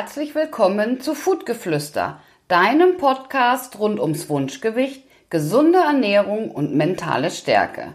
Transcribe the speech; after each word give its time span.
herzlich 0.00 0.34
willkommen 0.34 1.02
zu 1.02 1.14
Foodgeflüster, 1.14 2.22
deinem 2.48 2.96
Podcast 2.96 3.78
rund 3.78 4.00
ums 4.00 4.30
Wunschgewicht, 4.30 5.04
gesunde 5.28 5.78
Ernährung 5.80 6.50
und 6.50 6.74
mentale 6.74 7.30
Stärke. 7.30 7.92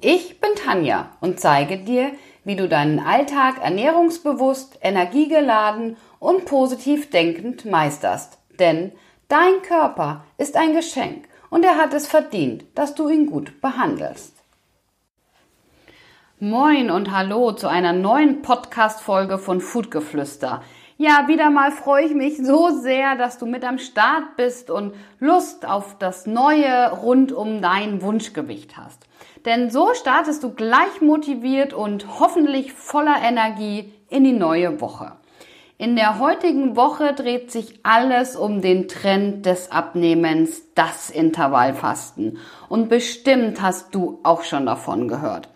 Ich 0.00 0.40
bin 0.40 0.50
Tanja 0.54 1.10
und 1.20 1.40
zeige 1.40 1.78
dir, 1.78 2.12
wie 2.44 2.54
du 2.54 2.68
deinen 2.68 3.00
Alltag 3.00 3.56
ernährungsbewusst, 3.60 4.78
energiegeladen 4.82 5.96
und 6.20 6.44
positiv 6.44 7.10
denkend 7.10 7.64
meisterst. 7.64 8.38
Denn 8.60 8.92
dein 9.26 9.60
Körper 9.62 10.24
ist 10.36 10.56
ein 10.56 10.76
Geschenk 10.76 11.26
und 11.50 11.64
er 11.64 11.76
hat 11.76 11.92
es 11.92 12.06
verdient, 12.06 12.66
dass 12.76 12.94
du 12.94 13.08
ihn 13.08 13.26
gut 13.26 13.60
behandelst. 13.60 14.36
Moin 16.38 16.88
und 16.88 17.10
hallo 17.10 17.50
zu 17.50 17.66
einer 17.66 17.92
neuen 17.92 18.42
Podcast-Folge 18.42 19.38
von 19.38 19.60
Foodgeflüster. 19.60 20.62
Ja, 21.00 21.28
wieder 21.28 21.48
mal 21.50 21.70
freue 21.70 22.06
ich 22.06 22.14
mich 22.14 22.38
so 22.38 22.70
sehr, 22.70 23.14
dass 23.14 23.38
du 23.38 23.46
mit 23.46 23.64
am 23.64 23.78
Start 23.78 24.34
bist 24.36 24.68
und 24.68 24.96
Lust 25.20 25.64
auf 25.64 25.96
das 25.96 26.26
Neue 26.26 26.90
rund 26.90 27.30
um 27.30 27.62
dein 27.62 28.02
Wunschgewicht 28.02 28.76
hast. 28.76 29.06
Denn 29.44 29.70
so 29.70 29.94
startest 29.94 30.42
du 30.42 30.50
gleich 30.50 31.00
motiviert 31.00 31.72
und 31.72 32.18
hoffentlich 32.18 32.72
voller 32.72 33.14
Energie 33.22 33.94
in 34.08 34.24
die 34.24 34.32
neue 34.32 34.80
Woche. 34.80 35.12
In 35.76 35.94
der 35.94 36.18
heutigen 36.18 36.74
Woche 36.74 37.14
dreht 37.14 37.52
sich 37.52 37.78
alles 37.84 38.34
um 38.34 38.60
den 38.60 38.88
Trend 38.88 39.46
des 39.46 39.70
Abnehmens, 39.70 40.74
das 40.74 41.10
Intervallfasten. 41.10 42.38
Und 42.68 42.88
bestimmt 42.88 43.62
hast 43.62 43.94
du 43.94 44.18
auch 44.24 44.42
schon 44.42 44.66
davon 44.66 45.06
gehört. 45.06 45.48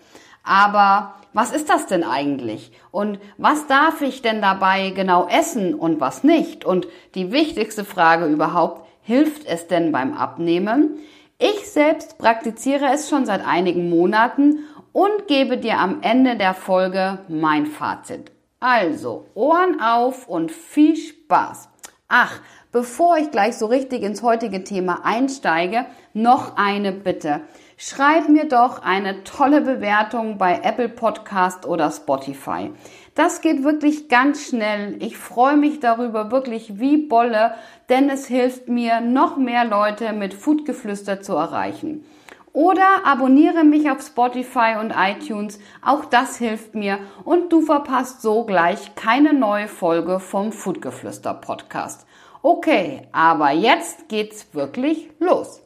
Aber 0.45 1.15
was 1.33 1.53
ist 1.53 1.69
das 1.69 1.87
denn 1.87 2.05
eigentlich? 2.05 2.73
Und 2.91 3.19
was 3.39 3.67
darf 3.67 4.03
ich 4.03 4.23
denn 4.23 4.43
dabei 4.43 4.91
genau 4.91 5.27
essen 5.29 5.75
und 5.75 6.01
was 6.01 6.25
nicht? 6.25 6.65
Und 6.65 6.87
die 7.15 7.33
wichtigste 7.33 7.85
Frage 7.85 8.27
überhaupt, 8.27 8.87
hilft 9.03 9.47
es 9.47 9.67
denn 9.67 9.93
beim 9.93 10.15
Abnehmen? 10.15 10.99
Ich 11.39 11.71
selbst 11.71 12.19
praktiziere 12.19 12.87
es 12.93 13.09
schon 13.09 13.27
seit 13.27 13.45
einigen 13.47 13.91
Monaten 13.91 14.61
und 14.93 15.27
gebe 15.27 15.59
dir 15.59 15.79
am 15.79 16.03
Ende 16.03 16.37
der 16.37 16.55
Folge 16.55 17.19
mein 17.29 17.67
Fazit. 17.67 18.31
Also, 18.61 19.27
Ohren 19.35 19.81
auf 19.81 20.29
und 20.29 20.53
viel 20.53 20.97
Spaß. 20.97 21.69
Ach, 22.07 22.41
bevor 22.71 23.17
ich 23.17 23.31
gleich 23.31 23.57
so 23.57 23.67
richtig 23.67 24.03
ins 24.03 24.23
heutige 24.23 24.63
Thema 24.63 25.01
einsteige, 25.05 25.87
noch 26.13 26.57
eine 26.57 26.93
Bitte. 26.93 27.41
Schreib 27.85 28.29
mir 28.29 28.45
doch 28.45 28.81
eine 28.81 29.25
tolle 29.25 29.61
Bewertung 29.61 30.39
bei 30.39 30.61
Apple 30.63 30.89
Podcast 30.89 31.67
oder 31.67 31.91
Spotify. 31.91 32.71
Das 33.17 33.41
geht 33.41 33.65
wirklich 33.65 34.09
ganz 34.09 34.47
schnell. 34.47 35.03
Ich 35.03 35.19
freue 35.19 35.57
mich 35.57 35.81
darüber 35.81 36.31
wirklich 36.31 36.79
wie 36.79 36.97
Bolle, 36.97 37.57
denn 37.89 38.09
es 38.09 38.29
hilft 38.29 38.69
mir, 38.69 39.01
noch 39.01 39.37
mehr 39.37 39.65
Leute 39.65 40.13
mit 40.13 40.33
Foodgeflüster 40.33 41.23
zu 41.23 41.33
erreichen. 41.33 42.05
Oder 42.53 43.05
abonniere 43.05 43.65
mich 43.65 43.91
auf 43.91 44.01
Spotify 44.01 44.77
und 44.79 44.95
iTunes. 44.97 45.59
Auch 45.85 46.05
das 46.05 46.37
hilft 46.37 46.77
mir 46.77 47.01
und 47.25 47.53
du 47.53 47.63
verpasst 47.63 48.23
so 48.23 48.45
gleich 48.45 48.95
keine 48.95 49.33
neue 49.33 49.67
Folge 49.67 50.21
vom 50.21 50.53
Foodgeflüster 50.53 51.35
Podcast. 51.35 52.07
Okay, 52.43 53.09
aber 53.11 53.51
jetzt 53.51 54.09
geht's 54.09 54.55
wirklich 54.55 55.11
los. 55.19 55.63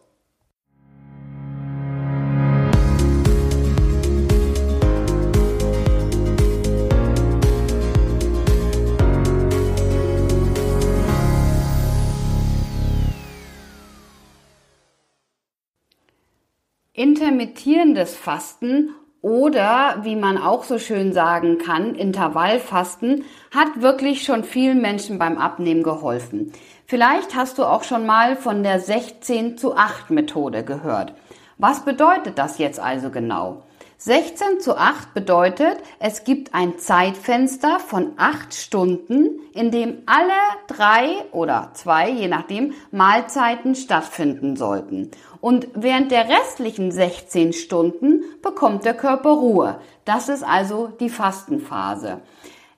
Intermittierendes 16.96 18.16
Fasten 18.16 18.94
oder 19.20 19.98
wie 20.04 20.16
man 20.16 20.38
auch 20.38 20.64
so 20.64 20.78
schön 20.78 21.12
sagen 21.12 21.58
kann, 21.58 21.94
Intervallfasten 21.94 23.24
hat 23.54 23.82
wirklich 23.82 24.24
schon 24.24 24.44
vielen 24.44 24.80
Menschen 24.80 25.18
beim 25.18 25.36
Abnehmen 25.36 25.82
geholfen. 25.82 26.52
Vielleicht 26.86 27.36
hast 27.36 27.58
du 27.58 27.64
auch 27.64 27.82
schon 27.82 28.06
mal 28.06 28.34
von 28.34 28.62
der 28.62 28.80
16 28.80 29.58
zu 29.58 29.76
8 29.76 30.10
Methode 30.10 30.64
gehört. 30.64 31.12
Was 31.58 31.84
bedeutet 31.84 32.38
das 32.38 32.56
jetzt 32.56 32.80
also 32.80 33.10
genau? 33.10 33.65
16 33.98 34.60
zu 34.60 34.76
8 34.76 35.14
bedeutet, 35.14 35.78
es 35.98 36.24
gibt 36.24 36.54
ein 36.54 36.78
Zeitfenster 36.78 37.80
von 37.80 38.12
8 38.18 38.52
Stunden, 38.52 39.40
in 39.54 39.70
dem 39.70 40.02
alle 40.04 40.32
drei 40.66 41.24
oder 41.32 41.70
zwei, 41.72 42.10
je 42.10 42.28
nachdem, 42.28 42.74
Mahlzeiten 42.90 43.74
stattfinden 43.74 44.54
sollten. 44.56 45.10
Und 45.40 45.68
während 45.74 46.10
der 46.10 46.28
restlichen 46.28 46.92
16 46.92 47.54
Stunden 47.54 48.22
bekommt 48.42 48.84
der 48.84 48.94
Körper 48.94 49.30
Ruhe. 49.30 49.80
Das 50.04 50.28
ist 50.28 50.42
also 50.42 50.88
die 51.00 51.08
Fastenphase. 51.08 52.20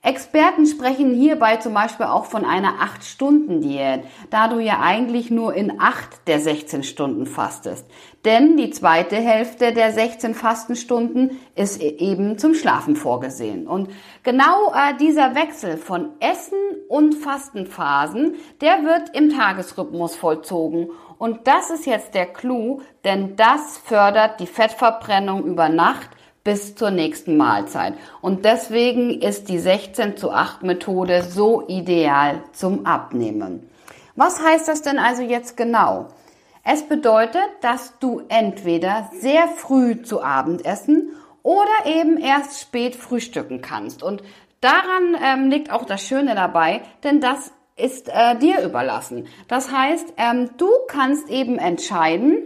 Experten 0.09 0.65
sprechen 0.65 1.13
hierbei 1.15 1.57
zum 1.57 1.75
Beispiel 1.75 2.07
auch 2.07 2.25
von 2.25 2.47
einer 2.47 2.77
8-Stunden-Diät, 2.81 4.05
da 4.31 4.49
du 4.49 4.59
ja 4.59 4.81
eigentlich 4.81 5.31
nur 5.31 5.53
in 5.53 5.79
8 5.79 6.27
der 6.27 6.41
16 6.41 6.83
Stunden 6.83 7.27
fastest. 7.27 7.87
Denn 8.25 8.57
die 8.57 8.71
zweite 8.71 9.17
Hälfte 9.17 9.75
der 9.75 9.93
16 9.93 10.35
Fastenstunden 10.35 11.39
ist 11.55 11.83
e- 11.83 11.99
eben 11.99 12.39
zum 12.39 12.55
Schlafen 12.55 12.97
vorgesehen. 12.97 13.67
Und 13.67 13.91
genau 14.23 14.73
äh, 14.73 14.97
dieser 14.99 15.35
Wechsel 15.35 15.77
von 15.77 16.09
Essen 16.21 16.59
und 16.89 17.15
Fastenphasen, 17.15 18.37
der 18.63 18.85
wird 18.85 19.15
im 19.15 19.29
Tagesrhythmus 19.29 20.17
vollzogen. 20.17 20.89
Und 21.19 21.47
das 21.47 21.69
ist 21.69 21.85
jetzt 21.85 22.15
der 22.15 22.27
Clou, 22.27 22.81
denn 23.05 23.37
das 23.37 23.77
fördert 23.77 24.41
die 24.41 24.47
Fettverbrennung 24.47 25.45
über 25.45 25.69
Nacht 25.69 26.09
bis 26.49 26.75
zur 26.75 26.91
nächsten 26.91 27.37
Mahlzeit. 27.37 27.93
Und 28.23 28.47
deswegen 28.47 29.21
ist 29.21 29.51
die 29.51 29.59
16 29.59 30.17
zu 30.17 30.33
8 30.33 30.63
Methode 30.63 31.23
so 31.23 31.69
ideal 31.69 32.43
zum 32.53 32.87
Abnehmen. 32.87 33.69
Was 34.17 34.43
heißt 34.43 34.67
das 34.67 34.81
denn 34.81 34.99
also 34.99 35.21
jetzt 35.21 35.59
genau? 35.59 36.09
Es 36.65 36.89
bedeutet, 36.89 37.47
dass 37.61 37.99
du 37.99 38.23
entweder 38.31 39.11
sehr 39.21 39.47
früh 39.47 40.01
zu 40.01 40.23
Abend 40.23 40.65
essen 40.65 41.11
oder 41.43 41.85
eben 41.85 42.17
erst 42.17 42.59
spät 42.59 42.97
frühstücken 42.97 43.61
kannst. 43.61 44.03
Und 44.03 44.23
daran 44.63 45.19
ähm, 45.23 45.51
liegt 45.51 45.71
auch 45.71 45.85
das 45.85 46.03
Schöne 46.03 46.35
dabei, 46.35 46.81
denn 47.05 47.21
das 47.21 47.53
ist 47.77 48.09
äh, 48.09 48.39
dir 48.39 48.63
überlassen. 48.63 49.27
Das 49.49 49.71
heißt, 49.71 50.15
ähm, 50.17 50.49
du 50.57 50.71
kannst 50.89 51.29
eben 51.29 51.59
entscheiden, 51.59 52.39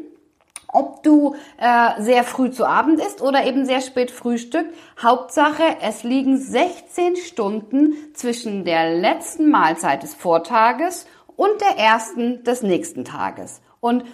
ob 0.72 1.02
du 1.02 1.36
äh, 1.58 2.00
sehr 2.02 2.24
früh 2.24 2.50
zu 2.50 2.66
Abend 2.66 2.98
isst 2.98 3.22
oder 3.22 3.44
eben 3.44 3.66
sehr 3.66 3.82
spät 3.82 4.10
Frühstück. 4.10 4.66
Hauptsache, 5.00 5.62
es 5.80 6.02
liegen 6.02 6.38
16 6.38 7.16
Stunden 7.16 7.94
zwischen 8.14 8.64
der 8.64 8.98
letzten 8.98 9.50
Mahlzeit 9.50 10.02
des 10.02 10.14
Vortages 10.14 11.06
und 11.36 11.60
der 11.60 11.78
ersten 11.78 12.42
des 12.42 12.62
nächsten 12.62 13.04
Tages. 13.04 13.60
Und 13.80 14.04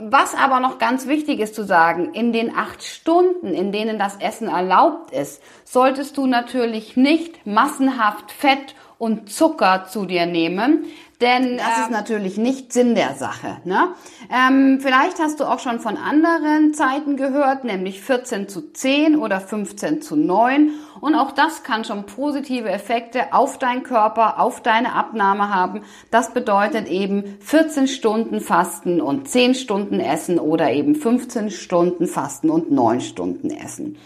was 0.00 0.36
aber 0.36 0.60
noch 0.60 0.78
ganz 0.78 1.08
wichtig 1.08 1.40
ist 1.40 1.56
zu 1.56 1.64
sagen, 1.64 2.14
in 2.14 2.32
den 2.32 2.54
acht 2.54 2.84
Stunden, 2.84 3.48
in 3.52 3.72
denen 3.72 3.98
das 3.98 4.16
Essen 4.16 4.46
erlaubt 4.46 5.10
ist, 5.10 5.42
solltest 5.64 6.16
du 6.16 6.26
natürlich 6.26 6.96
nicht 6.96 7.44
massenhaft 7.44 8.30
Fett 8.30 8.76
und 8.98 9.32
Zucker 9.32 9.86
zu 9.88 10.04
dir 10.06 10.26
nehmen, 10.26 10.84
denn 11.20 11.56
das 11.56 11.80
ist 11.80 11.90
natürlich 11.90 12.36
nicht 12.36 12.72
Sinn 12.72 12.94
der 12.94 13.14
Sache. 13.14 13.56
Ne? 13.64 13.88
Ähm, 14.32 14.78
vielleicht 14.80 15.18
hast 15.18 15.40
du 15.40 15.44
auch 15.44 15.58
schon 15.58 15.80
von 15.80 15.96
anderen 15.96 16.74
Zeiten 16.74 17.16
gehört, 17.16 17.64
nämlich 17.64 18.00
14 18.00 18.48
zu 18.48 18.72
10 18.72 19.16
oder 19.16 19.40
15 19.40 20.00
zu 20.00 20.14
9. 20.14 20.70
Und 21.00 21.16
auch 21.16 21.32
das 21.32 21.64
kann 21.64 21.84
schon 21.84 22.06
positive 22.06 22.68
Effekte 22.68 23.32
auf 23.32 23.58
deinen 23.58 23.82
Körper, 23.82 24.38
auf 24.40 24.62
deine 24.62 24.92
Abnahme 24.92 25.52
haben. 25.52 25.82
Das 26.12 26.32
bedeutet 26.32 26.86
eben 26.88 27.36
14 27.40 27.88
Stunden 27.88 28.40
Fasten 28.40 29.00
und 29.00 29.28
10 29.28 29.56
Stunden 29.56 29.98
Essen 29.98 30.38
oder 30.38 30.70
eben 30.70 30.94
15 30.94 31.50
Stunden 31.50 32.06
Fasten 32.06 32.48
und 32.48 32.70
9 32.70 33.00
Stunden 33.00 33.50
Essen. 33.50 33.96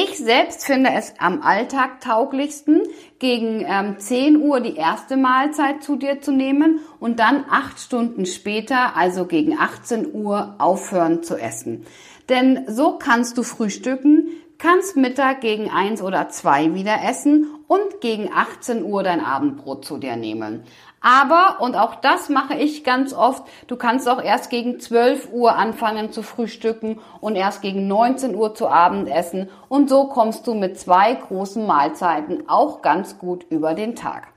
Ich 0.00 0.16
selbst 0.16 0.64
finde 0.64 0.90
es 0.94 1.14
am 1.18 1.42
Alltag 1.42 2.00
tauglichsten, 2.00 2.82
gegen 3.18 3.64
ähm, 3.66 3.98
10 3.98 4.36
Uhr 4.40 4.60
die 4.60 4.76
erste 4.76 5.16
Mahlzeit 5.16 5.82
zu 5.82 5.96
dir 5.96 6.20
zu 6.20 6.30
nehmen 6.30 6.78
und 7.00 7.18
dann 7.18 7.44
acht 7.50 7.80
Stunden 7.80 8.24
später, 8.24 8.94
also 8.94 9.24
gegen 9.24 9.58
18 9.58 10.14
Uhr, 10.14 10.54
aufhören 10.58 11.24
zu 11.24 11.36
essen. 11.36 11.84
Denn 12.28 12.64
so 12.68 12.96
kannst 12.96 13.38
du 13.38 13.42
frühstücken, 13.42 14.28
kannst 14.58 14.96
Mittag 14.96 15.40
gegen 15.40 15.68
eins 15.68 16.00
oder 16.00 16.28
zwei 16.28 16.74
wieder 16.74 17.02
essen 17.02 17.48
und 17.66 18.00
gegen 18.00 18.30
18 18.32 18.84
Uhr 18.84 19.02
dein 19.02 19.20
Abendbrot 19.20 19.84
zu 19.84 19.98
dir 19.98 20.14
nehmen. 20.14 20.62
Aber, 21.00 21.58
und 21.60 21.76
auch 21.76 21.94
das 21.94 22.28
mache 22.28 22.54
ich 22.54 22.82
ganz 22.82 23.12
oft, 23.12 23.44
du 23.68 23.76
kannst 23.76 24.08
auch 24.08 24.22
erst 24.22 24.50
gegen 24.50 24.80
12 24.80 25.32
Uhr 25.32 25.54
anfangen 25.54 26.10
zu 26.10 26.22
frühstücken 26.22 27.00
und 27.20 27.36
erst 27.36 27.62
gegen 27.62 27.86
19 27.86 28.34
Uhr 28.34 28.54
zu 28.54 28.68
Abend 28.68 29.08
essen. 29.08 29.48
Und 29.68 29.88
so 29.88 30.08
kommst 30.08 30.46
du 30.46 30.54
mit 30.54 30.78
zwei 30.78 31.14
großen 31.14 31.66
Mahlzeiten 31.66 32.48
auch 32.48 32.82
ganz 32.82 33.18
gut 33.18 33.46
über 33.50 33.74
den 33.74 33.94
Tag. 33.94 34.28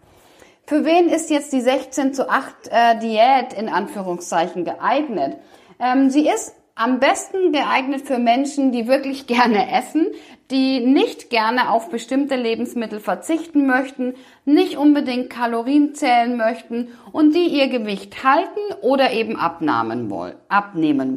Für 0.68 0.86
wen 0.86 1.10
ist 1.10 1.30
jetzt 1.30 1.52
die 1.52 1.62
16 1.62 2.14
zu 2.14 2.30
8 2.30 2.54
äh, 2.70 3.00
Diät 3.00 3.54
in 3.54 3.68
Anführungszeichen 3.68 4.64
geeignet? 4.64 5.38
Ähm, 5.80 6.10
sie 6.10 6.30
ist 6.30 6.56
am 6.76 7.00
besten 7.00 7.52
geeignet 7.52 8.08
für 8.08 8.20
Menschen, 8.20 8.72
die 8.72 8.88
wirklich 8.88 9.28
gerne 9.28 9.72
essen, 9.72 10.08
die 10.52 10.80
nicht 10.82 11.30
gerne 11.30 11.70
auf 11.70 11.90
bestimmte 11.90 12.36
Lebensmittel 12.36 13.00
verzichten 13.00 13.66
möchten, 13.66 14.14
nicht 14.46 14.78
unbedingt 14.78 15.30
Kalorien 15.30 15.96
zählen 15.96 16.38
möchten 16.38 16.90
und 17.12 17.34
die 17.34 17.48
ihr 17.48 17.70
Gewicht 17.70 18.24
halten 18.24 18.60
oder 18.82 19.12
eben 19.12 19.38
abnehmen 19.38 20.10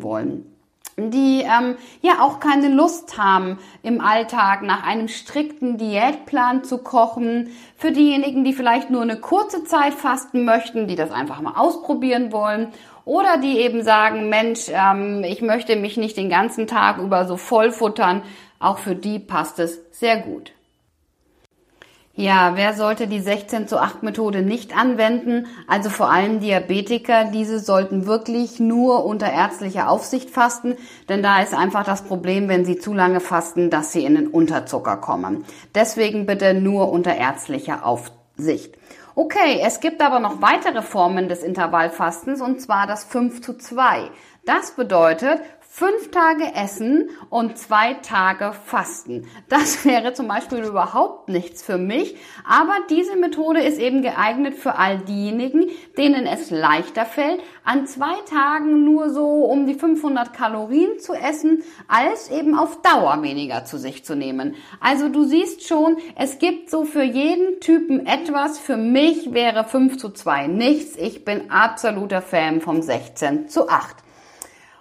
wollen 0.02 0.54
die 0.96 1.40
ähm, 1.40 1.76
ja 2.02 2.20
auch 2.20 2.40
keine 2.40 2.68
Lust 2.68 3.18
haben, 3.18 3.58
im 3.82 4.00
Alltag 4.00 4.62
nach 4.62 4.86
einem 4.86 5.08
strikten 5.08 5.76
Diätplan 5.76 6.64
zu 6.64 6.78
kochen. 6.78 7.50
Für 7.76 7.90
diejenigen, 7.90 8.44
die 8.44 8.52
vielleicht 8.52 8.90
nur 8.90 9.02
eine 9.02 9.16
kurze 9.16 9.64
Zeit 9.64 9.94
fasten 9.94 10.44
möchten, 10.44 10.86
die 10.86 10.96
das 10.96 11.10
einfach 11.10 11.40
mal 11.40 11.54
ausprobieren 11.56 12.32
wollen. 12.32 12.68
Oder 13.04 13.36
die 13.36 13.58
eben 13.58 13.82
sagen, 13.82 14.28
Mensch, 14.30 14.68
ähm, 14.70 15.24
ich 15.24 15.42
möchte 15.42 15.76
mich 15.76 15.96
nicht 15.96 16.16
den 16.16 16.30
ganzen 16.30 16.66
Tag 16.66 16.98
über 16.98 17.26
so 17.26 17.36
voll 17.36 17.70
futtern. 17.70 18.22
Auch 18.64 18.78
für 18.78 18.94
die 18.94 19.18
passt 19.18 19.58
es 19.58 19.78
sehr 19.90 20.16
gut. 20.16 20.52
Ja, 22.14 22.52
wer 22.54 22.72
sollte 22.72 23.08
die 23.08 23.20
16 23.20 23.68
zu 23.68 23.78
8 23.78 24.02
Methode 24.02 24.40
nicht 24.40 24.74
anwenden? 24.74 25.48
Also 25.66 25.90
vor 25.90 26.10
allem 26.10 26.40
Diabetiker. 26.40 27.26
Diese 27.26 27.58
sollten 27.58 28.06
wirklich 28.06 28.60
nur 28.60 29.04
unter 29.04 29.30
ärztlicher 29.30 29.90
Aufsicht 29.90 30.30
fasten, 30.30 30.76
denn 31.10 31.22
da 31.22 31.42
ist 31.42 31.52
einfach 31.52 31.84
das 31.84 32.04
Problem, 32.04 32.48
wenn 32.48 32.64
sie 32.64 32.78
zu 32.78 32.94
lange 32.94 33.20
fasten, 33.20 33.68
dass 33.68 33.92
sie 33.92 34.02
in 34.04 34.14
den 34.14 34.28
Unterzucker 34.28 34.96
kommen. 34.96 35.44
Deswegen 35.74 36.24
bitte 36.24 36.54
nur 36.54 36.90
unter 36.90 37.14
ärztlicher 37.14 37.84
Aufsicht. 37.84 38.78
Okay, 39.14 39.60
es 39.62 39.80
gibt 39.80 40.00
aber 40.00 40.20
noch 40.20 40.40
weitere 40.40 40.80
Formen 40.80 41.28
des 41.28 41.42
Intervallfastens 41.42 42.40
und 42.40 42.62
zwar 42.62 42.86
das 42.86 43.04
5 43.04 43.42
zu 43.42 43.58
2. 43.58 44.08
Das 44.46 44.72
bedeutet, 44.72 45.40
fünf 45.76 46.12
Tage 46.12 46.54
essen 46.54 47.10
und 47.30 47.58
zwei 47.58 47.94
Tage 47.94 48.52
fasten. 48.52 49.26
Das 49.48 49.84
wäre 49.84 50.12
zum 50.12 50.28
Beispiel 50.28 50.60
überhaupt 50.60 51.28
nichts 51.28 51.64
für 51.64 51.78
mich, 51.78 52.14
aber 52.48 52.74
diese 52.90 53.16
Methode 53.16 53.60
ist 53.60 53.80
eben 53.80 54.00
geeignet 54.00 54.54
für 54.54 54.76
all 54.76 54.98
diejenigen, 54.98 55.64
denen 55.98 56.26
es 56.26 56.52
leichter 56.52 57.04
fällt, 57.04 57.42
an 57.64 57.88
zwei 57.88 58.14
Tagen 58.30 58.84
nur 58.84 59.10
so 59.10 59.26
um 59.46 59.66
die 59.66 59.74
500 59.74 60.32
Kalorien 60.32 61.00
zu 61.00 61.12
essen, 61.12 61.64
als 61.88 62.30
eben 62.30 62.56
auf 62.56 62.80
Dauer 62.82 63.20
weniger 63.24 63.64
zu 63.64 63.76
sich 63.76 64.04
zu 64.04 64.14
nehmen. 64.14 64.54
Also 64.78 65.08
du 65.08 65.24
siehst 65.24 65.66
schon, 65.66 65.96
es 66.14 66.38
gibt 66.38 66.70
so 66.70 66.84
für 66.84 67.02
jeden 67.02 67.58
Typen 67.58 68.06
etwas. 68.06 68.60
Für 68.60 68.76
mich 68.76 69.34
wäre 69.34 69.64
5 69.64 69.98
zu 69.98 70.10
2 70.10 70.46
nichts. 70.46 70.96
Ich 70.96 71.24
bin 71.24 71.50
absoluter 71.50 72.22
Fan 72.22 72.60
vom 72.60 72.80
16 72.80 73.48
zu 73.48 73.68
8. 73.68 74.03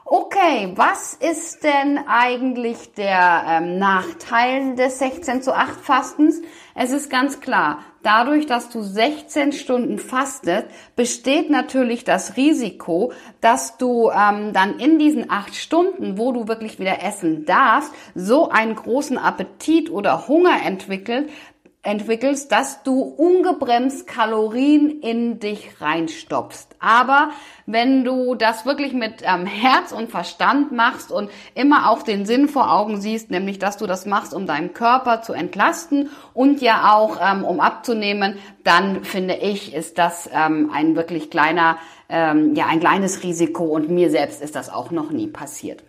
Okay, 0.06 0.74
was 0.76 1.14
ist 1.14 1.64
denn 1.64 1.98
eigentlich 1.98 2.92
der 2.92 3.46
ähm, 3.48 3.80
Nachteil 3.80 4.76
des 4.76 5.00
16 5.00 5.42
zu 5.42 5.56
8 5.56 5.80
Fastens? 5.80 6.42
Es 6.76 6.92
ist 6.92 7.10
ganz 7.10 7.40
klar, 7.40 7.80
dadurch, 8.02 8.46
dass 8.46 8.68
du 8.68 8.82
16 8.82 9.54
Stunden 9.54 10.00
fastet, 10.00 10.66
besteht 10.98 11.50
natürlich 11.50 12.04
das 12.04 12.36
Risiko, 12.36 13.14
dass 13.40 13.78
du 13.78 14.10
ähm, 14.10 14.52
dann 14.52 14.78
in 14.78 15.00
diesen 15.00 15.32
8 15.32 15.56
Stunden, 15.56 16.18
wo 16.18 16.34
du 16.34 16.50
wirklich 16.50 16.80
wieder 16.80 17.02
essen 17.02 17.46
darfst, 17.46 17.94
so 18.14 18.50
einen 18.50 18.76
großen 18.76 19.18
Appetit 19.18 19.90
oder 19.90 20.28
Hunger 20.28 20.66
entwickelt, 20.66 21.30
entwickelst, 21.84 22.50
dass 22.54 22.82
du 22.84 23.02
ungebremst 23.02 24.08
Kalorien 24.08 25.02
in 25.02 25.40
dich 25.40 25.82
reinstopfst. 25.82 26.70
Aber 26.80 27.32
wenn 27.66 28.06
du 28.06 28.36
das 28.36 28.66
wirklich 28.66 28.94
mit 28.94 29.22
ähm, 29.24 29.46
Herz 29.46 29.92
und 29.92 30.10
Verstand 30.10 30.72
machst 30.72 31.12
und 31.12 31.30
immer 31.56 31.90
auch 31.90 32.02
den 32.04 32.26
Sinn 32.26 32.48
vor 32.48 32.72
Augen 32.72 33.02
siehst, 33.02 33.32
nämlich 33.32 33.60
dass 33.60 33.76
du 33.76 33.86
das 33.86 34.06
machst, 34.06 34.34
um 34.34 34.48
deinen 34.48 34.74
Körper 34.74 35.22
zu 35.22 35.34
entlasten 35.34 36.10
und 36.34 36.62
ja 36.62 36.94
auch 36.94 37.18
ähm, 37.22 37.44
um 37.44 37.60
abzunehmen, 37.60 38.38
dann 38.64 39.04
finde 39.04 39.36
ich, 39.36 39.74
ist 39.74 39.98
das 39.98 40.30
ähm, 40.34 40.72
ein 40.74 40.96
wirklich 40.96 41.30
kleiner, 41.30 41.78
ähm, 42.08 42.56
ja, 42.56 42.68
ein 42.68 42.80
kleines 42.80 43.24
Risiko 43.24 43.66
und 43.66 43.90
mir 43.90 44.10
selbst 44.10 44.42
ist 44.42 44.56
das 44.56 44.70
auch 44.70 44.92
noch 44.92 45.12
nie 45.12 45.28
passiert. 45.28 45.84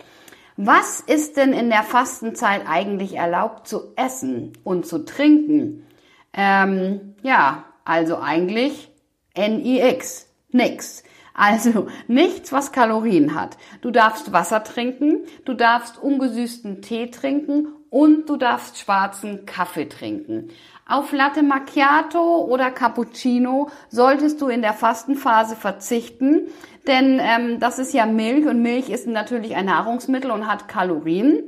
Was 0.56 1.01
ist 1.01 1.37
denn 1.37 1.53
in 1.53 1.69
der 1.69 1.83
Fastenzeit 1.83 2.62
eigentlich 2.69 3.15
erlaubt 3.15 3.67
zu 3.67 3.93
essen 3.97 4.53
und 4.62 4.87
zu 4.87 5.05
trinken? 5.05 5.87
Ähm, 6.33 7.17
ja, 7.23 7.65
also 7.85 8.19
eigentlich 8.19 8.91
NIX, 9.37 10.27
nix. 10.51 11.03
Also 11.34 11.88
nichts, 12.06 12.52
was 12.52 12.70
Kalorien 12.70 13.34
hat. 13.34 13.58
Du 13.81 13.90
darfst 13.90 14.32
Wasser 14.32 14.62
trinken, 14.62 15.25
du 15.44 15.54
darfst 15.54 16.00
ungesüßten 16.00 16.81
Tee 16.81 17.10
trinken 17.10 17.69
und 17.90 18.28
du 18.28 18.36
darfst 18.36 18.78
schwarzen 18.78 19.44
Kaffee 19.44 19.88
trinken. 19.88 20.48
Auf 20.86 21.12
Latte 21.12 21.42
Macchiato 21.42 22.44
oder 22.44 22.70
Cappuccino 22.70 23.69
solltest 23.88 24.40
du 24.40 24.48
in 24.48 24.62
der 24.62 24.75
Fastenphase 24.75 25.56
verzichten, 25.56 26.48
denn 26.86 27.19
ähm, 27.20 27.58
das 27.58 27.78
ist 27.78 27.94
ja 27.94 28.06
Milch 28.06 28.46
und 28.46 28.62
Milch 28.62 28.90
ist 28.90 29.06
natürlich 29.06 29.56
ein 29.56 29.66
Nahrungsmittel 29.66 30.31
und 30.31 30.46
hat 30.46 30.69
Kalorien. 30.69 31.42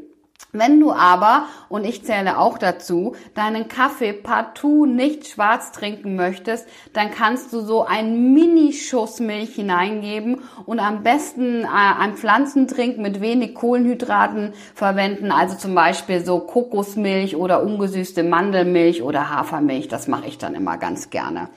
Wenn 0.59 0.81
du 0.81 0.93
aber, 0.93 1.47
und 1.69 1.85
ich 1.85 2.05
zähle 2.05 2.39
auch 2.39 2.57
dazu, 2.57 3.15
deinen 3.35 3.69
Kaffee 3.69 4.13
partout 4.13 4.87
nicht 4.87 5.27
schwarz 5.27 5.73
trinken 5.73 6.17
möchtest, 6.17 6.67
dann 6.93 7.11
kannst 7.11 7.53
du 7.53 7.61
so 7.61 7.85
einen 7.85 8.33
Minischuss 8.33 9.21
Milch 9.21 9.55
hineingeben 9.55 10.41
und 10.65 10.81
am 10.81 11.03
besten 11.03 11.65
äh, 11.65 11.67
einen 11.67 12.17
Pflanzentrink 12.17 12.97
mit 12.99 13.21
wenig 13.21 13.55
Kohlenhydraten 13.55 14.55
verwenden, 14.75 15.31
also 15.31 15.57
zum 15.57 15.75
Beispiel 15.75 16.25
so 16.25 16.41
Kokosmilch 16.41 17.37
oder 17.37 17.63
ungesüßte 17.63 18.23
Mandelmilch 18.23 19.03
oder 19.03 19.31
Hafermilch, 19.31 19.89
das 19.89 20.09
mache 20.09 20.27
ich 20.27 20.39
dann 20.39 20.55
immer 20.55 20.79
ganz 20.79 21.11
gerne. 21.11 21.49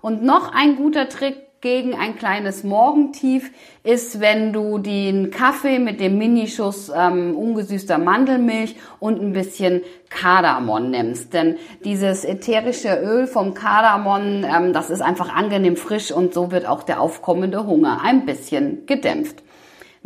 Und 0.00 0.22
noch 0.22 0.52
ein 0.54 0.76
guter 0.76 1.08
Trick, 1.08 1.45
gegen 1.60 1.94
ein 1.94 2.16
kleines 2.16 2.64
Morgentief 2.64 3.50
ist, 3.82 4.20
wenn 4.20 4.52
du 4.52 4.78
den 4.78 5.30
Kaffee 5.30 5.78
mit 5.78 6.00
dem 6.00 6.18
Minischuss 6.18 6.92
ähm, 6.94 7.36
ungesüßter 7.36 7.98
Mandelmilch 7.98 8.76
und 9.00 9.20
ein 9.20 9.32
bisschen 9.32 9.82
Kardamom 10.10 10.90
nimmst. 10.90 11.32
Denn 11.32 11.56
dieses 11.84 12.24
ätherische 12.24 12.94
Öl 13.02 13.26
vom 13.26 13.54
Kardamom, 13.54 14.44
ähm, 14.44 14.72
das 14.72 14.90
ist 14.90 15.00
einfach 15.00 15.34
angenehm 15.34 15.76
frisch 15.76 16.12
und 16.12 16.34
so 16.34 16.50
wird 16.50 16.66
auch 16.66 16.82
der 16.82 17.00
aufkommende 17.00 17.66
Hunger 17.66 18.00
ein 18.04 18.26
bisschen 18.26 18.86
gedämpft. 18.86 19.42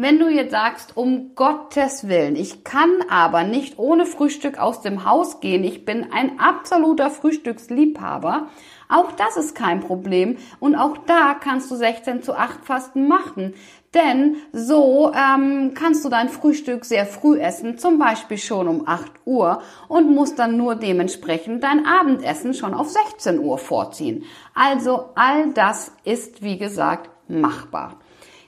Wenn 0.03 0.19
du 0.19 0.31
jetzt 0.31 0.53
sagst, 0.53 0.97
um 0.97 1.35
Gottes 1.35 2.09
Willen, 2.09 2.35
ich 2.35 2.65
kann 2.65 2.91
aber 3.11 3.45
nicht 3.45 3.79
ohne 3.79 4.07
Frühstück 4.07 4.59
aus 4.59 4.81
dem 4.81 5.05
Haus 5.05 5.41
gehen, 5.41 5.63
ich 5.63 5.85
bin 5.85 6.11
ein 6.11 6.41
absoluter 6.41 7.11
Frühstücksliebhaber, 7.11 8.49
auch 8.89 9.13
das 9.13 9.37
ist 9.37 9.55
kein 9.55 9.81
Problem 9.81 10.39
und 10.59 10.75
auch 10.75 10.97
da 10.97 11.35
kannst 11.35 11.71
du 11.71 11.77
16 11.77 12.23
zu 12.23 12.35
8 12.35 12.65
Fasten 12.65 13.09
machen. 13.09 13.53
Denn 13.93 14.37
so 14.55 15.13
ähm, 15.13 15.73
kannst 15.75 16.03
du 16.03 16.09
dein 16.09 16.31
Frühstück 16.31 16.87
sehr 16.87 17.05
früh 17.05 17.39
essen, 17.39 17.77
zum 17.77 17.99
Beispiel 17.99 18.39
schon 18.39 18.69
um 18.69 18.89
8 18.89 19.13
Uhr 19.27 19.61
und 19.89 20.15
musst 20.15 20.39
dann 20.39 20.57
nur 20.57 20.77
dementsprechend 20.77 21.63
dein 21.63 21.85
Abendessen 21.85 22.55
schon 22.55 22.73
auf 22.73 22.89
16 22.89 23.39
Uhr 23.39 23.59
vorziehen. 23.59 24.25
Also 24.55 25.11
all 25.15 25.53
das 25.53 25.93
ist, 26.05 26.43
wie 26.43 26.57
gesagt, 26.57 27.11
machbar. 27.29 27.99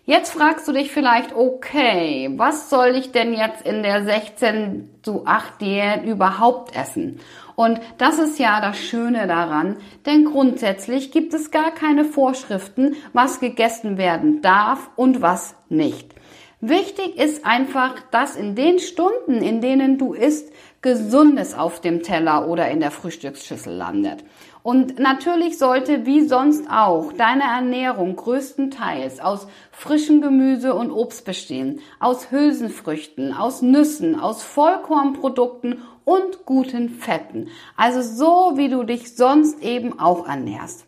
Jetzt 0.05 0.33
fragst 0.33 0.67
du 0.67 0.73
dich 0.73 0.91
vielleicht, 0.91 1.33
okay, 1.33 2.29
was 2.37 2.71
soll 2.71 2.97
ich 2.97 3.13
denn 3.13 3.35
jetzt 3.35 3.63
in 3.63 3.85
der 3.85 4.03
16 4.03 4.91
zu 5.01 5.27
8 5.27 5.61
Diät 5.61 6.05
überhaupt 6.05 6.75
essen? 6.75 7.21
Und 7.55 7.81
das 7.99 8.19
ist 8.19 8.41
ja 8.41 8.61
das 8.61 8.77
Schöne 8.79 9.29
daran, 9.29 9.77
denn 10.05 10.25
grundsätzlich 10.25 11.13
gibt 11.13 11.35
es 11.35 11.53
gar 11.53 11.71
keine 11.71 12.05
Vorschriften, 12.05 12.97
was 13.13 13.39
gegessen 13.39 13.97
werden 13.97 14.43
darf 14.43 14.91
und 14.97 15.23
was 15.23 15.55
nicht. 15.69 16.13
Wichtig 16.61 17.17
ist 17.17 17.47
einfach, 17.47 17.95
dass 18.11 18.35
in 18.35 18.57
den 18.57 18.81
Stunden, 18.81 19.41
in 19.41 19.61
denen 19.61 19.99
du 19.99 20.15
isst, 20.15 20.53
Gesundes 20.81 21.55
auf 21.55 21.81
dem 21.81 22.03
Teller 22.03 22.49
oder 22.49 22.69
in 22.71 22.81
der 22.81 22.91
Frühstücksschüssel 22.91 23.73
landet. 23.73 24.25
Und 24.63 25.01
natürlich 25.01 25.59
sollte 25.59 26.07
wie 26.07 26.27
sonst 26.27 26.71
auch 26.71 27.13
deine 27.13 27.43
Ernährung 27.43 28.15
größtenteils 28.15 29.19
aus 29.19 29.49
frischem 29.73 30.21
Gemüse 30.21 30.75
und 30.75 30.93
Obst 30.93 31.25
bestehen, 31.25 31.81
aus 31.99 32.31
Hülsenfrüchten, 32.31 33.35
aus 33.35 33.61
Nüssen, 33.63 34.19
aus 34.19 34.43
Vollkornprodukten 34.45 35.83
und 36.05 36.47
guten 36.47 36.91
Fetten. 36.91 37.49
Also 37.77 38.03
so, 38.03 38.57
wie 38.57 38.69
du 38.69 38.85
dich 38.85 39.17
sonst 39.17 39.61
eben 39.63 39.99
auch 39.99 40.29
ernährst. 40.29 40.85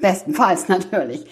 Bestenfalls 0.00 0.68
natürlich. 0.68 1.24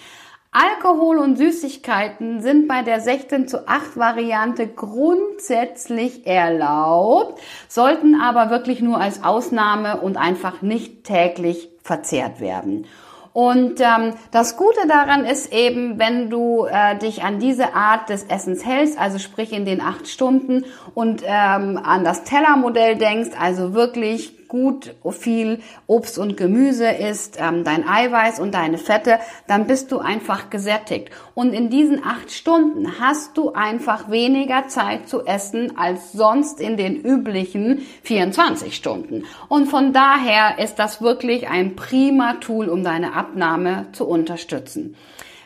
Alkohol 0.53 1.17
und 1.17 1.37
Süßigkeiten 1.37 2.41
sind 2.41 2.67
bei 2.67 2.81
der 2.81 2.99
16 2.99 3.47
zu 3.47 3.69
8 3.69 3.95
Variante 3.95 4.67
grundsätzlich 4.67 6.27
erlaubt, 6.27 7.39
sollten 7.69 8.19
aber 8.19 8.49
wirklich 8.49 8.81
nur 8.81 8.99
als 8.99 9.23
Ausnahme 9.23 10.01
und 10.01 10.17
einfach 10.17 10.61
nicht 10.61 11.05
täglich 11.05 11.69
verzehrt 11.81 12.41
werden. 12.41 12.85
Und 13.31 13.79
ähm, 13.79 14.13
das 14.31 14.57
Gute 14.57 14.87
daran 14.89 15.23
ist 15.23 15.53
eben, 15.53 15.97
wenn 15.97 16.29
du 16.29 16.65
äh, 16.65 16.97
dich 16.97 17.23
an 17.23 17.39
diese 17.39 17.73
Art 17.73 18.09
des 18.09 18.25
Essens 18.25 18.65
hältst, 18.65 18.99
also 18.99 19.19
sprich 19.19 19.53
in 19.53 19.63
den 19.63 19.79
acht 19.79 20.09
Stunden 20.09 20.65
und 20.95 21.23
ähm, 21.25 21.79
an 21.81 22.03
das 22.03 22.25
Tellermodell 22.25 22.97
denkst, 22.97 23.29
also 23.39 23.73
wirklich 23.73 24.40
gut 24.51 24.95
viel 25.11 25.61
Obst 25.87 26.17
und 26.17 26.35
Gemüse 26.35 26.89
isst, 26.89 27.37
ähm, 27.39 27.63
dein 27.63 27.87
Eiweiß 27.87 28.41
und 28.41 28.53
deine 28.53 28.77
Fette, 28.77 29.17
dann 29.47 29.65
bist 29.65 29.93
du 29.93 29.99
einfach 29.99 30.49
gesättigt. 30.49 31.09
Und 31.35 31.53
in 31.53 31.69
diesen 31.69 32.03
acht 32.05 32.29
Stunden 32.31 32.99
hast 32.99 33.37
du 33.37 33.53
einfach 33.53 34.11
weniger 34.11 34.67
Zeit 34.67 35.07
zu 35.07 35.25
essen 35.25 35.77
als 35.77 36.11
sonst 36.11 36.59
in 36.59 36.75
den 36.75 36.97
üblichen 36.97 37.79
24 38.03 38.75
Stunden. 38.75 39.23
Und 39.47 39.67
von 39.67 39.93
daher 39.93 40.59
ist 40.59 40.75
das 40.75 41.01
wirklich 41.01 41.47
ein 41.47 41.77
prima 41.77 42.33
Tool, 42.41 42.67
um 42.67 42.83
deine 42.83 43.13
Abnahme 43.13 43.85
zu 43.93 44.05
unterstützen. 44.05 44.97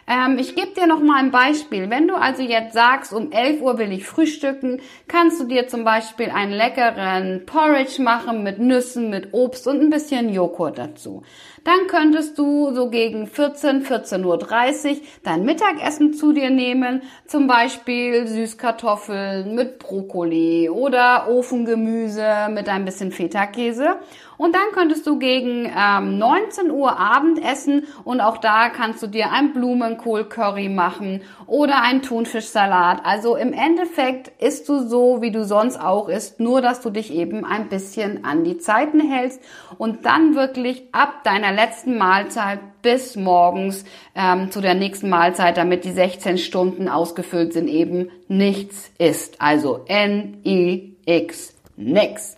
Ähm, 0.07 0.37
ich 0.37 0.55
gebe 0.55 0.71
dir 0.71 0.85
noch 0.85 1.01
mal 1.01 1.17
ein 1.17 1.31
Beispiel. 1.31 1.89
Wenn 1.89 2.07
du 2.07 2.15
also 2.15 2.43
jetzt 2.43 2.73
sagst, 2.73 3.11
um 3.11 3.31
11 3.31 3.61
Uhr 3.61 3.77
will 3.79 3.91
ich 3.91 4.05
frühstücken, 4.05 4.81
kannst 5.07 5.39
du 5.39 5.45
dir 5.45 5.67
zum 5.67 5.83
Beispiel 5.83 6.29
einen 6.29 6.51
leckeren 6.51 7.45
Porridge 7.45 8.01
machen 8.01 8.43
mit 8.43 8.59
Nüssen, 8.59 9.09
mit 9.09 9.33
Obst 9.33 9.67
und 9.67 9.81
ein 9.81 9.89
bisschen 9.89 10.31
Joghurt 10.31 10.77
dazu. 10.77 11.23
Dann 11.65 11.87
könntest 11.87 12.37
du 12.37 12.75
so 12.75 12.91
gegen 12.91 13.25
14, 13.25 13.83
14.30 13.83 14.23
Uhr 14.23 14.97
dein 15.23 15.45
Mittagessen 15.45 16.13
zu 16.13 16.31
dir 16.31 16.51
nehmen, 16.51 17.01
zum 17.25 17.47
Beispiel 17.47 18.27
Süßkartoffeln 18.27 19.55
mit 19.55 19.79
Brokkoli 19.79 20.69
oder 20.69 21.27
Ofengemüse 21.27 22.49
mit 22.51 22.69
ein 22.69 22.85
bisschen 22.85 23.11
Feta-Käse. 23.11 23.95
Und 24.37 24.53
dann 24.53 24.73
könntest 24.73 25.07
du 25.07 25.17
gegen 25.17 25.71
ähm, 25.75 26.17
19 26.17 26.69
Uhr 26.69 26.99
Abendessen 26.99 27.87
und 28.03 28.19
auch 28.19 28.37
da 28.37 28.69
kannst 28.69 29.01
du 29.01 29.07
dir 29.07 29.31
ein 29.31 29.53
Blumenkohl-Curry 29.53 30.69
machen 30.69 31.21
oder 31.47 31.81
ein 31.81 32.01
Thunfischsalat. 32.01 33.05
Also 33.05 33.37
im 33.37 33.53
Endeffekt 33.53 34.31
isst 34.41 34.67
du 34.67 34.79
so, 34.87 35.21
wie 35.21 35.31
du 35.31 35.45
sonst 35.45 35.79
auch 35.79 36.09
isst, 36.09 36.39
nur 36.39 36.61
dass 36.61 36.81
du 36.81 36.89
dich 36.89 37.13
eben 37.13 37.45
ein 37.45 37.69
bisschen 37.69 38.25
an 38.25 38.43
die 38.43 38.57
Zeiten 38.57 38.99
hältst 38.99 39.41
und 39.77 40.05
dann 40.05 40.35
wirklich 40.35 40.89
ab 40.91 41.23
deiner 41.23 41.54
letzten 41.55 41.97
Mahlzeit 41.97 42.59
bis 42.81 43.15
morgens 43.15 43.85
ähm, 44.15 44.51
zu 44.51 44.61
der 44.61 44.75
nächsten 44.75 45.09
Mahlzeit, 45.09 45.57
damit 45.57 45.83
die 45.85 45.91
16 45.91 46.37
Stunden 46.37 46.87
ausgefüllt 46.87 47.53
sind, 47.53 47.67
eben 47.67 48.11
nichts 48.27 48.91
isst. 48.97 49.41
Also 49.41 49.83
N-I-X, 49.87 51.55
nix. 51.77 52.37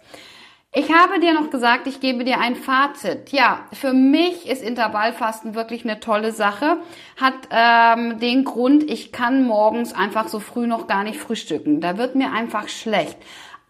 Ich 0.79 0.93
habe 0.93 1.19
dir 1.19 1.33
noch 1.33 1.49
gesagt, 1.49 1.87
ich 1.87 2.01
gebe 2.01 2.23
dir 2.23 2.39
ein 2.39 2.55
Fazit. 2.55 3.31
Ja, 3.31 3.61
für 3.73 3.93
mich 3.93 4.47
ist 4.47 4.61
Intervallfasten 4.61 5.55
wirklich 5.55 5.83
eine 5.85 5.99
tolle 5.99 6.31
Sache. 6.31 6.77
Hat 7.19 7.33
ähm, 7.49 8.19
den 8.19 8.43
Grund, 8.43 8.83
ich 8.83 9.11
kann 9.11 9.47
morgens 9.47 9.93
einfach 9.93 10.27
so 10.27 10.39
früh 10.39 10.67
noch 10.67 10.85
gar 10.85 11.03
nicht 11.03 11.19
frühstücken. 11.19 11.81
Da 11.81 11.97
wird 11.97 12.13
mir 12.13 12.31
einfach 12.31 12.67
schlecht. 12.67 13.17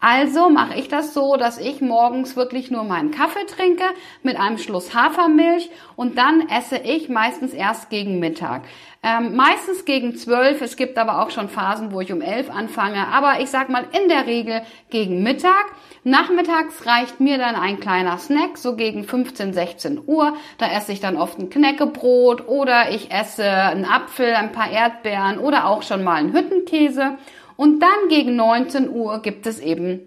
Also 0.00 0.48
mache 0.48 0.78
ich 0.78 0.86
das 0.86 1.12
so, 1.12 1.36
dass 1.36 1.58
ich 1.58 1.80
morgens 1.80 2.36
wirklich 2.36 2.70
nur 2.70 2.84
meinen 2.84 3.10
Kaffee 3.10 3.46
trinke 3.46 3.82
mit 4.22 4.38
einem 4.38 4.56
Schluss 4.58 4.94
Hafermilch 4.94 5.70
und 5.96 6.16
dann 6.16 6.48
esse 6.48 6.76
ich 6.76 7.08
meistens 7.08 7.52
erst 7.52 7.90
gegen 7.90 8.20
Mittag. 8.20 8.62
Ähm, 9.02 9.34
meistens 9.34 9.84
gegen 9.84 10.14
zwölf. 10.16 10.60
Es 10.60 10.76
gibt 10.76 10.98
aber 10.98 11.22
auch 11.22 11.30
schon 11.30 11.48
Phasen, 11.48 11.92
wo 11.92 12.00
ich 12.00 12.12
um 12.12 12.20
elf 12.20 12.48
anfange. 12.48 13.08
Aber 13.08 13.40
ich 13.40 13.50
sag 13.50 13.70
mal 13.70 13.86
in 13.90 14.08
der 14.08 14.26
Regel 14.26 14.62
gegen 14.90 15.24
Mittag. 15.24 15.66
Nachmittags 16.04 16.86
reicht 16.86 17.18
mir 17.18 17.38
dann 17.38 17.56
ein 17.56 17.80
kleiner 17.80 18.18
Snack, 18.18 18.56
so 18.56 18.76
gegen 18.76 19.02
15, 19.02 19.52
16 19.52 20.00
Uhr. 20.06 20.36
Da 20.58 20.68
esse 20.70 20.92
ich 20.92 21.00
dann 21.00 21.16
oft 21.16 21.38
ein 21.38 21.50
Knäckebrot 21.50 22.46
oder 22.46 22.90
ich 22.92 23.10
esse 23.10 23.44
einen 23.44 23.84
Apfel, 23.84 24.32
ein 24.34 24.52
paar 24.52 24.70
Erdbeeren 24.70 25.38
oder 25.38 25.66
auch 25.66 25.82
schon 25.82 26.04
mal 26.04 26.14
einen 26.14 26.32
Hüttenkäse. 26.32 27.18
Und 27.58 27.80
dann 27.80 28.08
gegen 28.08 28.36
19 28.36 28.88
Uhr 28.88 29.20
gibt 29.20 29.44
es 29.44 29.58
eben 29.58 30.02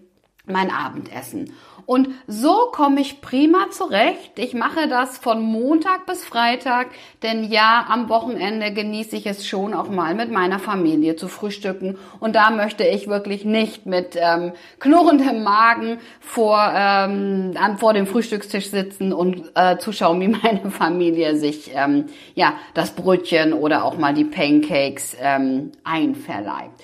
mein 0.45 0.71
Abendessen. 0.71 1.51
Und 1.85 2.07
so 2.25 2.69
komme 2.71 3.01
ich 3.01 3.19
prima 3.19 3.69
zurecht. 3.71 4.39
Ich 4.39 4.53
mache 4.53 4.87
das 4.87 5.17
von 5.17 5.41
Montag 5.41 6.05
bis 6.05 6.23
Freitag, 6.23 6.87
denn 7.23 7.43
ja, 7.43 7.85
am 7.89 8.07
Wochenende 8.07 8.71
genieße 8.71 9.17
ich 9.17 9.25
es 9.25 9.45
schon 9.45 9.73
auch 9.73 9.89
mal 9.89 10.15
mit 10.15 10.31
meiner 10.31 10.59
Familie 10.59 11.17
zu 11.17 11.27
frühstücken. 11.27 11.97
Und 12.21 12.37
da 12.37 12.51
möchte 12.51 12.85
ich 12.85 13.09
wirklich 13.09 13.43
nicht 13.43 13.85
mit 13.85 14.15
ähm, 14.17 14.53
knurrendem 14.79 15.43
Magen 15.43 15.99
vor, 16.21 16.71
ähm, 16.73 17.57
vor 17.75 17.91
dem 17.91 18.07
Frühstückstisch 18.07 18.69
sitzen 18.69 19.11
und 19.11 19.51
äh, 19.55 19.77
zuschauen, 19.77 20.21
wie 20.21 20.27
meine 20.43 20.71
Familie 20.71 21.35
sich 21.35 21.71
ähm, 21.75 22.05
ja 22.33 22.53
das 22.73 22.91
Brötchen 22.91 23.51
oder 23.51 23.83
auch 23.83 23.97
mal 23.97 24.13
die 24.13 24.23
Pancakes 24.23 25.17
ähm, 25.19 25.73
einverleibt. 25.83 26.81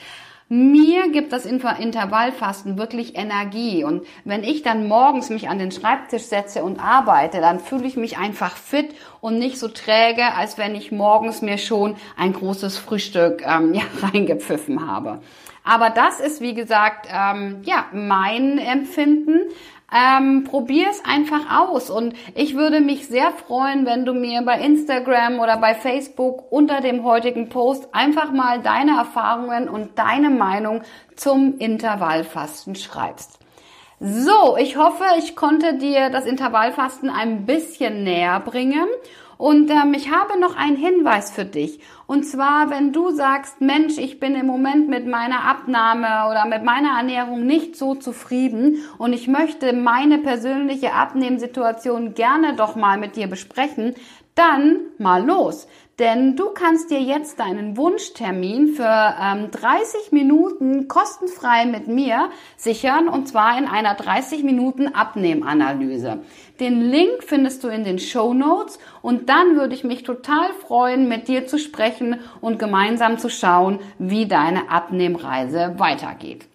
Mir 0.49 1.11
gibt 1.11 1.33
das 1.33 1.45
Intervallfasten 1.45 2.77
wirklich 2.77 3.17
Energie. 3.17 3.83
Und 3.83 4.05
wenn 4.23 4.45
ich 4.45 4.61
dann 4.63 4.87
morgens 4.87 5.29
mich 5.29 5.49
an 5.49 5.59
den 5.59 5.71
Schreibtisch 5.71 6.23
setze 6.23 6.63
und 6.63 6.79
arbeite, 6.79 7.41
dann 7.41 7.59
fühle 7.59 7.85
ich 7.85 7.97
mich 7.97 8.17
einfach 8.17 8.55
fit 8.55 8.95
und 9.19 9.39
nicht 9.39 9.59
so 9.59 9.67
träge, 9.67 10.33
als 10.35 10.57
wenn 10.57 10.73
ich 10.73 10.93
morgens 10.93 11.41
mir 11.41 11.57
schon 11.57 11.97
ein 12.15 12.31
großes 12.31 12.77
Frühstück 12.77 13.43
ähm, 13.45 13.73
ja, 13.73 13.83
reingepfiffen 14.01 14.89
habe. 14.89 15.19
Aber 15.65 15.89
das 15.89 16.21
ist, 16.21 16.39
wie 16.39 16.53
gesagt, 16.53 17.09
ähm, 17.11 17.61
ja, 17.63 17.87
mein 17.91 18.57
Empfinden. 18.57 19.41
Ähm, 19.89 20.43
Probier 20.43 20.87
es 20.89 21.05
einfach 21.05 21.49
aus 21.49 21.89
und 21.89 22.13
ich 22.35 22.55
würde 22.55 22.81
mich 22.81 23.07
sehr 23.07 23.31
freuen, 23.31 23.85
wenn 23.85 24.03
du 24.03 24.13
mir 24.13 24.41
bei 24.41 24.59
Instagram 24.59 25.39
oder 25.39 25.55
bei 25.57 25.75
Facebook 25.75 26.51
unter 26.51 26.81
dem 26.81 27.05
heutigen 27.05 27.47
Post 27.47 27.87
einfach 27.93 28.33
mal 28.33 28.61
deine 28.61 28.97
Erfahrungen 28.97 29.69
und 29.69 29.97
deine 29.97 30.29
Meinung 30.29 30.81
zum 31.15 31.57
Intervallfasten 31.57 32.75
schreibst. 32.75 33.39
So, 34.01 34.57
ich 34.57 34.75
hoffe, 34.75 35.05
ich 35.19 35.37
konnte 35.37 35.77
dir 35.77 36.09
das 36.09 36.25
Intervallfasten 36.25 37.09
ein 37.09 37.45
bisschen 37.45 38.03
näher 38.03 38.41
bringen 38.41 38.87
und 39.37 39.69
ähm, 39.69 39.93
ich 39.95 40.11
habe 40.11 40.39
noch 40.39 40.55
einen 40.55 40.77
Hinweis 40.77 41.31
für 41.31 41.45
dich. 41.45 41.79
Und 42.07 42.23
zwar, 42.23 42.69
wenn 42.69 42.93
du 42.93 43.11
sagst, 43.11 43.61
Mensch, 43.61 43.97
ich 43.97 44.19
bin 44.19 44.35
im 44.35 44.45
Moment 44.45 44.89
mit 44.89 45.05
meiner 45.07 45.43
Abnahme 45.43 46.29
oder 46.29 46.45
mit 46.45 46.63
meiner 46.63 46.97
Ernährung 46.97 47.45
nicht 47.45 47.75
so 47.75 47.95
zufrieden 47.95 48.77
und 48.97 49.13
ich 49.13 49.27
möchte 49.27 49.73
meine 49.73 50.17
persönliche 50.19 50.93
Abnehmsituation 50.93 52.13
gerne 52.13 52.55
doch 52.55 52.75
mal 52.75 52.97
mit 52.97 53.15
dir 53.15 53.27
besprechen, 53.27 53.95
dann 54.35 54.81
mal 54.97 55.25
los. 55.25 55.67
Denn 55.99 56.35
du 56.35 56.51
kannst 56.51 56.91
dir 56.91 57.01
jetzt 57.01 57.39
deinen 57.39 57.75
Wunschtermin 57.75 58.67
für 58.67 58.83
ähm, 59.19 59.49
30 59.49 60.11
Minuten 60.11 60.87
kostenfrei 60.87 61.65
mit 61.65 61.87
mir 61.87 62.29
sichern 62.55 63.07
und 63.07 63.27
zwar 63.27 63.57
in 63.57 63.65
einer 63.65 63.95
30 63.95 64.43
Minuten 64.43 64.93
Abnehmanalyse. 64.93 66.19
Den 66.59 66.81
Link 66.81 67.23
findest 67.23 67.63
du 67.63 67.69
in 67.69 67.83
den 67.83 67.97
Show 67.97 68.35
Notes 68.35 68.77
und 69.01 69.27
dann 69.29 69.55
würde 69.55 69.73
ich 69.73 69.83
mich 69.83 70.03
total 70.03 70.53
freuen, 70.53 71.07
mit 71.07 71.27
dir 71.27 71.47
zu 71.47 71.57
sprechen 71.57 72.19
und 72.41 72.59
gemeinsam 72.59 73.17
zu 73.17 73.29
schauen, 73.29 73.79
wie 73.97 74.27
deine 74.27 74.69
Abnehmreise 74.69 75.75
weitergeht. 75.77 76.45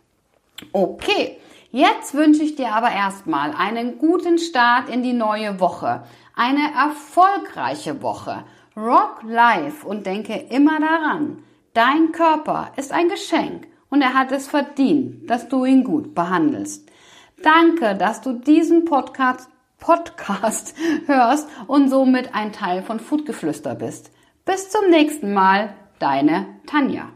Okay, 0.73 1.37
jetzt 1.73 2.15
wünsche 2.15 2.45
ich 2.45 2.55
dir 2.55 2.73
aber 2.73 2.93
erstmal 2.93 3.53
einen 3.59 3.99
guten 3.99 4.39
Start 4.39 4.89
in 4.89 5.03
die 5.03 5.13
neue 5.13 5.59
Woche, 5.59 6.05
eine 6.37 6.71
erfolgreiche 6.77 8.03
Woche 8.03 8.45
Rock 8.77 9.23
life 9.23 9.87
und 9.87 10.07
denke 10.07 10.35
immer 10.35 10.81
daran, 10.81 11.43
dein 11.75 12.13
Körper 12.13 12.73
ist 12.77 12.93
ein 12.93 13.09
Geschenk 13.09 13.67
und 13.91 14.01
er 14.01 14.15
hat 14.15 14.33
es 14.33 14.49
verdient, 14.49 15.29
dass 15.29 15.49
du 15.49 15.65
ihn 15.67 15.85
gut 15.85 16.15
behandelst. 16.15 16.91
Danke, 17.43 17.95
dass 17.95 18.23
du 18.23 18.33
diesen 18.33 18.87
Podcast, 18.87 19.51
Podcast 19.79 20.75
hörst 21.07 21.49
und 21.67 21.91
somit 21.91 22.35
ein 22.35 22.53
Teil 22.53 22.83
von 22.83 22.99
Foodgeflüster 22.99 23.75
bist. 23.75 24.11
Bis 24.47 24.71
zum 24.71 24.89
nächsten 24.89 25.35
Mal, 25.35 25.75
deine 25.99 26.47
Tanja. 26.67 27.11